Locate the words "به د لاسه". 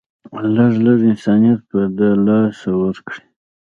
1.69-2.69